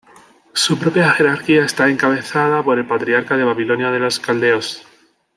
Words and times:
Su 0.55 0.79
propia 0.79 1.11
jerarquía 1.11 1.63
está 1.63 1.87
encabezada 1.87 2.63
por 2.63 2.79
el 2.79 2.87
"patriarca 2.87 3.37
de 3.37 3.43
Babilonia 3.43 3.91
de 3.91 3.99
los 3.99 4.19
caldeos". 4.19 4.81